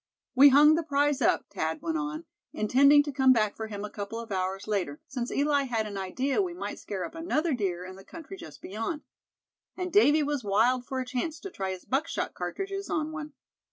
"We 0.33 0.49
hung 0.49 0.73
the 0.73 0.81
prize 0.81 1.21
up," 1.21 1.45
Thad 1.51 1.83
went 1.83 1.95
on, 1.95 2.25
"intending 2.53 3.03
to 3.03 3.11
come 3.11 3.33
back 3.33 3.55
for 3.55 3.67
him 3.67 3.85
a 3.85 3.89
couple 3.91 4.19
of 4.19 4.31
hours 4.31 4.67
later; 4.67 4.99
since 5.07 5.31
Eli 5.31 5.65
had 5.65 5.85
an 5.85 5.95
idea 5.95 6.41
we 6.41 6.55
might 6.55 6.79
scare 6.79 7.05
up 7.05 7.13
another 7.13 7.53
deer 7.53 7.85
in 7.85 7.97
the 7.97 8.03
country 8.03 8.35
just 8.35 8.63
beyond; 8.63 9.03
and 9.77 9.93
Davy 9.93 10.23
was 10.23 10.43
wild 10.43 10.87
for 10.87 10.99
a 10.99 11.05
chance 11.05 11.39
to 11.41 11.51
try 11.51 11.69
his 11.69 11.85
buckshot 11.85 12.33
cartridges 12.33 12.89
on 12.89 13.11
one." 13.11 13.33